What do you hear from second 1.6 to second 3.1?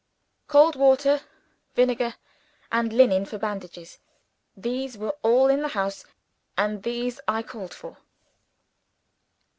vinegar, and